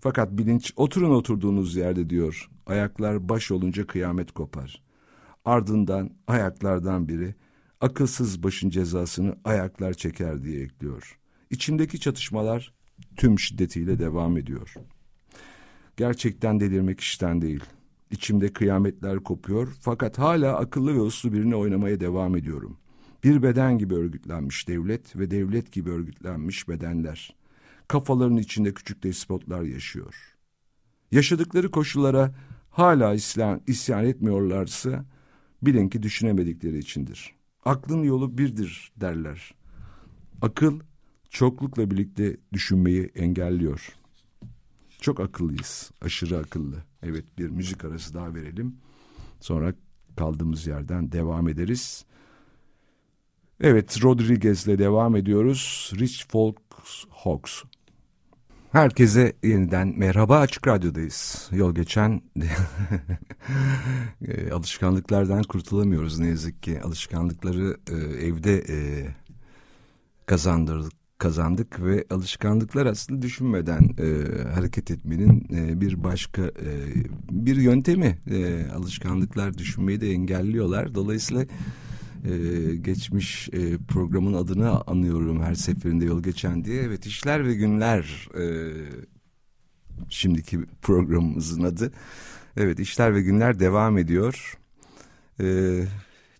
[0.00, 2.50] Fakat bilinç oturun oturduğunuz yerde diyor.
[2.66, 4.82] Ayaklar baş olunca kıyamet kopar.
[5.44, 7.34] Ardından ayaklardan biri
[7.80, 11.18] akılsız başın cezasını ayaklar çeker diye ekliyor.
[11.50, 12.72] İçimdeki çatışmalar
[13.16, 14.74] tüm şiddetiyle devam ediyor.
[15.96, 17.64] Gerçekten delirmek işten değil.
[18.10, 22.78] İçimde kıyametler kopuyor fakat hala akıllı ve uslu birini oynamaya devam ediyorum.
[23.24, 27.36] Bir beden gibi örgütlenmiş devlet ve devlet gibi örgütlenmiş bedenler.
[27.88, 30.14] Kafaların içinde küçük despotlar yaşıyor.
[31.12, 32.34] Yaşadıkları koşullara
[32.70, 35.04] hala isyan, isyan etmiyorlarsa
[35.62, 37.34] bilin ki düşünemedikleri içindir.
[37.64, 39.54] Aklın yolu birdir derler.
[40.42, 40.80] Akıl
[41.30, 43.88] çoklukla birlikte düşünmeyi engelliyor.
[45.00, 45.90] çok akıllıyız.
[46.00, 46.87] Aşırı akıllı.
[47.02, 48.76] Evet bir müzik arası daha verelim.
[49.40, 49.74] Sonra
[50.16, 52.04] kaldığımız yerden devam ederiz.
[53.60, 55.92] Evet Rodriguez'le devam ediyoruz.
[55.98, 56.58] Rich Folk
[57.10, 57.62] Hawks.
[58.72, 61.48] Herkese yeniden merhaba Açık Radyo'dayız.
[61.52, 62.22] Yol geçen
[64.28, 66.80] e, alışkanlıklardan kurtulamıyoruz ne yazık ki.
[66.82, 67.94] Alışkanlıkları e,
[68.26, 68.78] evde e,
[70.26, 76.94] kazandırdık kazandık ve alışkanlıklar aslında düşünmeden e, hareket etmenin e, bir başka e,
[77.30, 78.18] bir yöntemi.
[78.30, 80.94] E, alışkanlıklar düşünmeyi de engelliyorlar.
[80.94, 81.44] Dolayısıyla
[82.24, 86.82] e, geçmiş e, programın adını anıyorum her seferinde yol geçen diye.
[86.82, 88.44] Evet işler ve günler e,
[90.08, 91.92] şimdiki programımızın adı.
[92.56, 94.58] Evet işler ve günler devam ediyor.
[95.40, 95.80] E,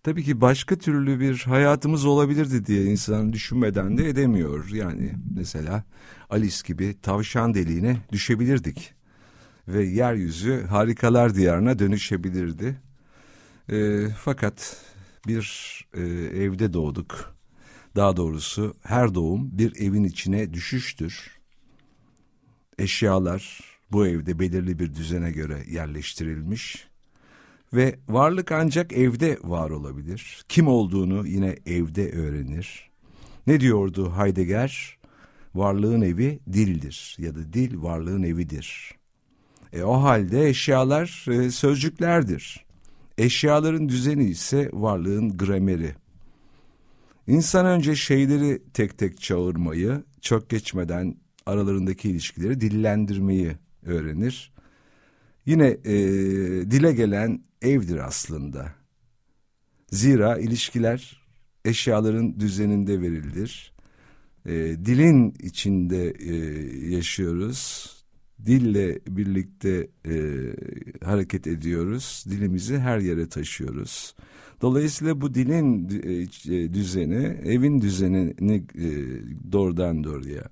[0.03, 4.69] tabii ki başka türlü bir hayatımız olabilirdi diye insan düşünmeden de edemiyor.
[4.69, 5.83] Yani mesela
[6.29, 8.93] Alice gibi tavşan deliğine düşebilirdik.
[9.67, 12.81] Ve yeryüzü harikalar diyarına dönüşebilirdi.
[13.71, 14.85] E, fakat
[15.27, 16.01] bir e,
[16.43, 17.35] evde doğduk.
[17.95, 21.39] Daha doğrusu her doğum bir evin içine düşüştür.
[22.79, 23.59] Eşyalar
[23.91, 26.88] bu evde belirli bir düzene göre yerleştirilmiş
[27.73, 30.43] ve varlık ancak evde var olabilir.
[30.49, 32.89] Kim olduğunu yine evde öğrenir.
[33.47, 34.97] Ne diyordu Heidegger?
[35.55, 38.95] Varlığın evi dildir ya da dil varlığın evidir.
[39.73, 42.65] E, o halde eşyalar e, sözcüklerdir.
[43.17, 45.95] Eşyaların düzeni ise varlığın grameri.
[47.27, 53.51] İnsan önce şeyleri tek tek çağırmayı, çok geçmeden aralarındaki ilişkileri dillendirmeyi
[53.85, 54.53] öğrenir.
[55.45, 55.93] Yine e,
[56.71, 58.73] dile gelen evdir aslında.
[59.91, 61.21] Zira ilişkiler
[61.65, 63.73] eşyaların düzeninde verilir.
[64.45, 64.51] E,
[64.85, 66.35] dilin içinde e,
[66.95, 67.89] yaşıyoruz
[68.45, 70.15] dille birlikte e,
[71.05, 72.25] hareket ediyoruz.
[72.29, 74.15] Dilimizi her yere taşıyoruz.
[74.61, 78.87] Dolayısıyla bu dilin e, düzeni, evin düzenini e,
[79.51, 80.43] doğrudan doğruya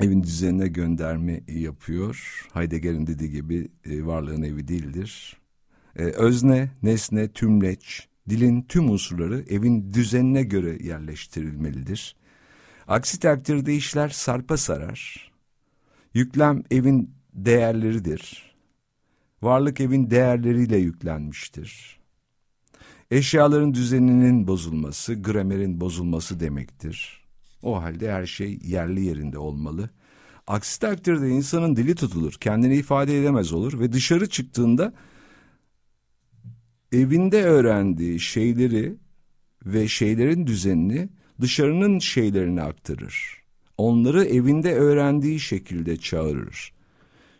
[0.00, 2.46] evin düzenine gönderme yapıyor.
[2.52, 5.36] Heidegger'in dediği gibi e, varlığın evi değildir.
[5.98, 12.16] E, özne, nesne, tümleç, dilin tüm unsurları evin düzenine göre yerleştirilmelidir.
[12.88, 15.32] Aksi takdirde işler sarpa sarar
[16.16, 18.54] Yüklem evin değerleridir.
[19.42, 21.98] Varlık evin değerleriyle yüklenmiştir.
[23.10, 27.24] Eşyaların düzeninin bozulması, gramerin bozulması demektir.
[27.62, 29.90] O halde her şey yerli yerinde olmalı.
[30.46, 34.92] Aksi takdirde insanın dili tutulur, kendini ifade edemez olur ve dışarı çıktığında
[36.92, 38.94] evinde öğrendiği şeyleri
[39.66, 41.08] ve şeylerin düzenini
[41.40, 43.46] dışarının şeylerine aktarır
[43.78, 46.72] onları evinde öğrendiği şekilde çağırır.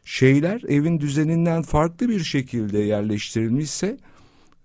[0.04, 3.98] Şeyler evin düzeninden farklı bir şekilde yerleştirilmişse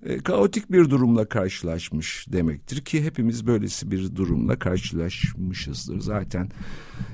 [0.05, 5.99] e, kaotik bir durumla karşılaşmış demektir ki hepimiz böylesi bir durumla karşılaşmışızdır.
[5.99, 6.49] Zaten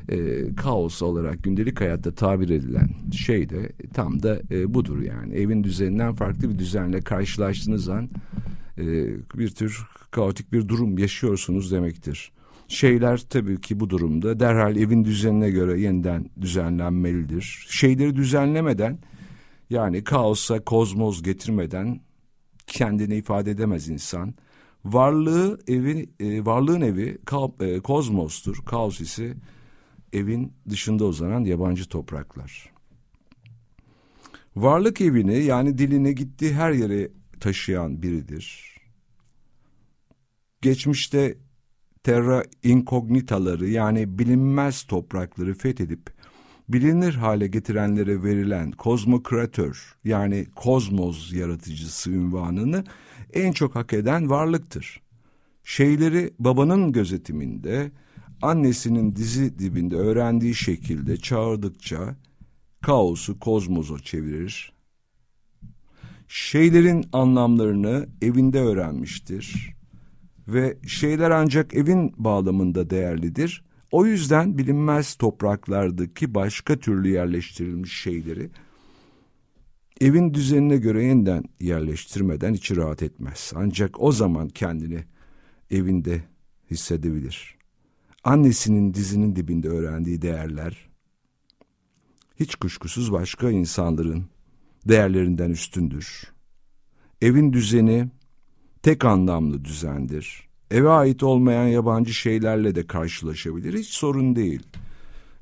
[0.10, 5.34] e, kaos olarak gündelik hayatta tabir edilen şey de tam da e, budur yani.
[5.34, 8.10] Evin düzeninden farklı bir düzenle karşılaştığınız an
[8.78, 8.86] e,
[9.36, 12.32] bir tür kaotik bir durum yaşıyorsunuz demektir.
[12.68, 17.66] Şeyler tabii ki bu durumda derhal evin düzenine göre yeniden düzenlenmelidir.
[17.70, 19.00] Şeyleri düzenlemeden
[19.70, 22.00] yani kaosa kozmoz getirmeden
[22.68, 24.34] kendini ifade edemez insan.
[24.86, 28.58] Varlığı evi e, varlığın evi ka, e, kozmostur.
[28.66, 29.38] Kaos ise
[30.14, 32.72] evin dışında uzanan yabancı topraklar.
[34.56, 38.78] Varlık evini yani dilini gittiği her yere taşıyan biridir.
[40.62, 41.38] Geçmişte
[42.04, 46.17] terra incognitaları yani bilinmez toprakları fethedip
[46.70, 52.84] bilinir hale getirenlere verilen kozmokratör yani kozmos yaratıcısı ünvanını
[53.34, 55.02] en çok hak eden varlıktır.
[55.64, 57.92] Şeyleri babanın gözetiminde,
[58.42, 62.16] annesinin dizi dibinde öğrendiği şekilde çağırdıkça
[62.82, 64.74] kaosu kozmoza çevirir.
[66.28, 69.74] Şeylerin anlamlarını evinde öğrenmiştir
[70.48, 73.67] ve şeyler ancak evin bağlamında değerlidir.
[73.92, 78.50] O yüzden bilinmez topraklardaki başka türlü yerleştirilmiş şeyleri
[80.02, 83.54] evin düzenine göre yeniden yerleştirmeden içi rahat etmez.
[83.56, 85.04] Ancak o zaman kendini
[85.72, 86.24] evinde
[86.72, 87.58] hissedebilir.
[88.24, 90.88] Annesinin dizinin dibinde öğrendiği değerler
[92.40, 94.26] hiç kuşkusuz başka insanların
[94.88, 96.34] değerlerinden üstündür.
[97.22, 98.10] Evin düzeni
[98.84, 100.47] tek anlamlı düzendir.
[100.72, 103.74] Eve ait olmayan yabancı şeylerle de karşılaşabilir.
[103.80, 104.64] Hiç sorun değil.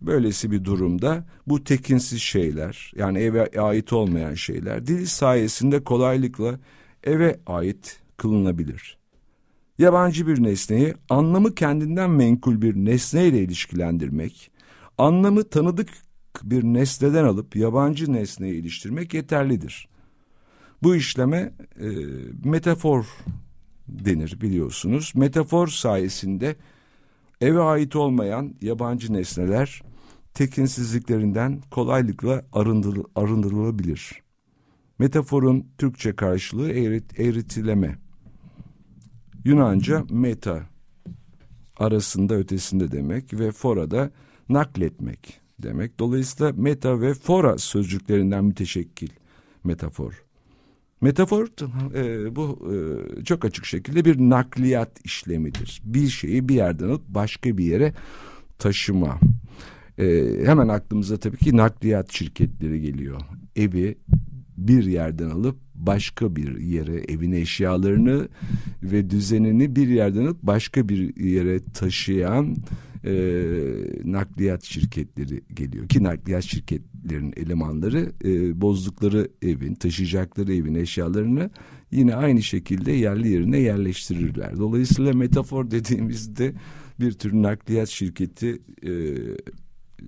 [0.01, 6.59] Böylesi bir durumda bu tekinsiz şeyler yani eve ait olmayan şeyler dil sayesinde kolaylıkla
[7.03, 8.97] eve ait kılınabilir.
[9.77, 14.51] Yabancı bir nesneyi anlamı kendinden menkul bir nesneyle ilişkilendirmek,
[14.97, 15.89] anlamı tanıdık
[16.43, 19.87] bir nesneden alıp yabancı nesneye iliştirmek yeterlidir.
[20.83, 21.87] Bu işleme e,
[22.43, 23.05] metafor
[23.87, 25.13] denir biliyorsunuz.
[25.15, 26.55] Metafor sayesinde
[27.41, 29.81] eve ait olmayan yabancı nesneler
[30.33, 34.21] tekinsizliklerinden kolaylıkla arındır, arındırılabilir.
[34.99, 37.97] Metaforun Türkçe karşılığı eğrit, eğritileme.
[39.45, 40.69] Yunanca meta
[41.77, 44.11] arasında ötesinde demek ve fora da
[44.49, 45.99] nakletmek demek.
[45.99, 49.09] Dolayısıyla meta ve fora sözcüklerinden müteşekkil
[49.63, 50.24] metafor.
[51.05, 51.47] Metafor
[51.95, 55.81] e, bu e, çok açık şekilde bir nakliyat işlemidir.
[55.85, 57.93] Bir şeyi bir yerden alıp başka bir yere
[58.59, 59.19] taşıma.
[59.97, 60.05] E,
[60.45, 63.21] hemen aklımıza tabii ki nakliyat şirketleri geliyor.
[63.55, 63.97] Evi
[64.57, 68.27] bir yerden alıp başka bir yere evin eşyalarını
[68.83, 72.55] ve düzenini bir yerden alıp başka bir yere taşıyan
[73.05, 73.13] e,
[74.03, 81.49] nakliyat şirketleri geliyor ki nakliyat şirketlerin elemanları e, bozdukları evin taşıyacakları evin eşyalarını
[81.91, 84.57] yine aynı şekilde yerli yerine yerleştirirler.
[84.57, 86.53] Dolayısıyla metafor dediğimizde
[86.99, 88.91] bir tür nakliyat şirketi e,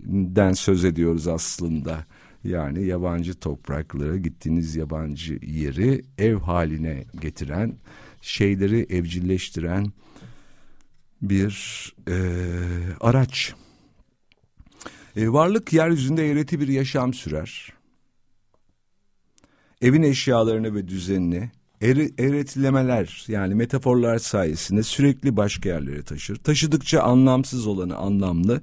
[0.10, 2.06] den söz ediyoruz aslında.
[2.44, 7.78] Yani yabancı topraklara gittiğiniz yabancı yeri ev haline getiren,
[8.22, 9.86] şeyleri evcilleştiren
[11.22, 12.16] bir e,
[13.02, 13.54] araç.
[15.16, 17.74] E, varlık yeryüzünde eğreti bir yaşam sürer.
[19.82, 21.52] Evin eşyalarını ve düzenini
[21.82, 26.36] eğretilemeler yani metaforlar sayesinde sürekli başka yerlere taşır.
[26.36, 28.62] Taşıdıkça anlamsız olanı anlamlı,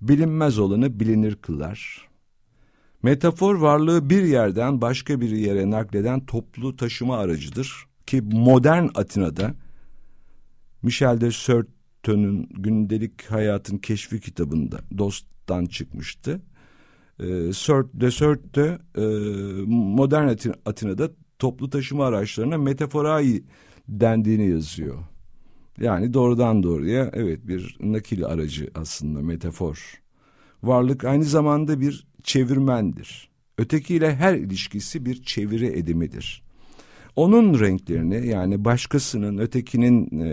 [0.00, 2.08] bilinmez olanı bilinir kılar.
[3.02, 9.54] Metafor varlığı bir yerden başka bir yere nakleden toplu taşıma aracıdır ki modern Atina'da
[10.84, 16.40] Michel de Certeau'nun gündelik hayatın keşfi kitabında dosttan çıkmıştı.
[17.20, 19.04] E, de Certeau e,
[19.66, 20.28] modern
[20.66, 23.44] Atina'da toplu taşıma araçlarına metaforai
[23.88, 24.98] dendiğini yazıyor.
[25.80, 30.02] Yani doğrudan doğruya evet bir nakil aracı aslında metafor.
[30.62, 33.30] Varlık aynı zamanda bir çevirmendir.
[33.58, 36.43] Ötekiyle her ilişkisi bir çeviri edimidir.
[37.16, 40.30] Onun renklerini yani başkasının ötekinin e,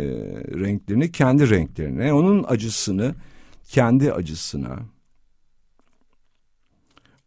[0.59, 3.15] renklerini kendi renklerine, onun acısını
[3.63, 4.79] kendi acısına,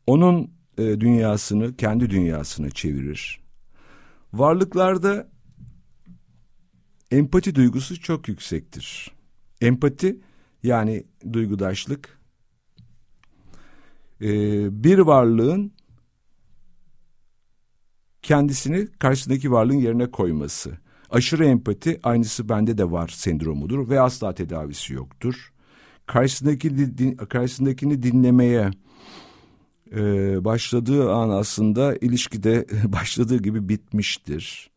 [0.06, 3.40] onun e, dünyasını kendi dünyasına çevirir.
[4.32, 5.28] Varlıklarda
[7.10, 9.10] empati duygusu çok yüksektir.
[9.60, 10.20] Empati
[10.62, 12.18] yani duygudaşlık
[14.20, 14.28] e,
[14.84, 15.72] bir varlığın
[18.24, 20.72] kendisini karşısındaki varlığın yerine koyması.
[21.10, 25.52] Aşırı empati aynısı bende de var sendromudur ve asla tedavisi yoktur.
[26.06, 28.70] Karşısındaki din, karşısındakini dinlemeye
[29.96, 30.00] e,
[30.44, 34.70] başladığı an aslında ilişkide başladığı gibi bitmiştir.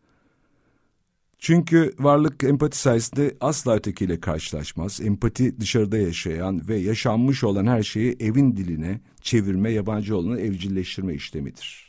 [1.39, 5.01] Çünkü varlık empati sayesinde asla ötekiyle karşılaşmaz.
[5.01, 11.86] Empati dışarıda yaşayan ve yaşanmış olan her şeyi evin diline çevirme, yabancı olanı evcilleştirme işlemidir.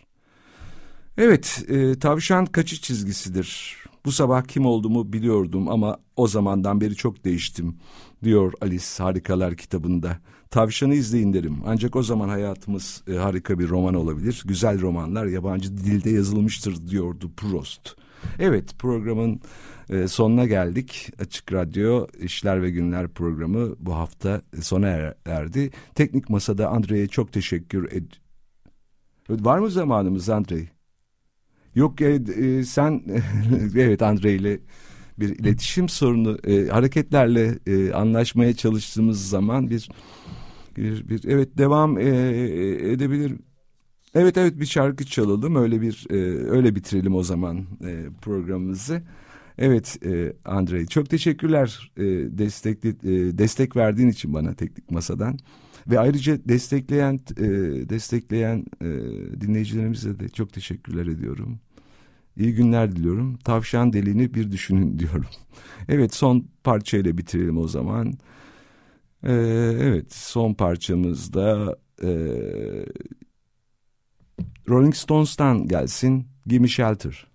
[1.19, 3.77] Evet, e, tavşan kaçış çizgisidir.
[4.05, 7.77] Bu sabah kim olduğumu biliyordum ama o zamandan beri çok değiştim,
[8.25, 10.19] diyor Alice Harikalar kitabında.
[10.51, 11.57] Tavşanı izleyin derim.
[11.67, 14.43] Ancak o zaman hayatımız e, harika bir roman olabilir.
[14.47, 17.97] Güzel romanlar yabancı dilde yazılmıştır diyordu Proust.
[18.39, 19.41] Evet programın
[19.91, 21.11] e, sonuna geldik.
[21.19, 25.71] Açık Radyo İşler ve Günler programı bu hafta sona er, erdi.
[25.95, 28.07] Teknik Masa'da Andre'ye çok teşekkür ed...
[29.31, 30.78] Var mı zamanımız Andre?
[31.75, 33.03] Yok e, e, sen
[33.77, 34.61] evet Andre ile
[35.19, 39.89] bir iletişim sorunu e, hareketlerle e, anlaşmaya çalıştığımız zaman bir
[40.77, 42.07] bir, bir evet devam e,
[42.93, 43.33] edebilir
[44.15, 46.17] Evet evet bir şarkı çalalım öyle bir e,
[46.51, 49.03] öyle bitirelim o zaman e, programımızı.
[49.59, 52.03] Evet e, Andrei çok teşekkürler e,
[52.39, 55.39] destekli, e, destek verdiğin için bana teknik masadan
[55.89, 57.45] ve ayrıca destekleyen e,
[57.89, 58.87] destekleyen e,
[59.41, 61.61] dinleyicilerimize de çok teşekkürler ediyorum.
[62.37, 63.37] İyi günler diliyorum.
[63.37, 65.27] Tavşan deliğini bir düşünün diyorum.
[65.89, 68.13] Evet son parçayla bitirelim o zaman.
[69.23, 69.33] Ee,
[69.81, 72.09] evet son parçamızda e,
[74.69, 77.28] Rolling Stones'tan gelsin Gimme Shelter.